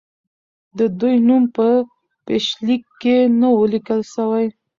[0.77, 1.67] د دوی نوم په
[2.25, 4.45] پیشلیک کې نه وو لیکل سوی.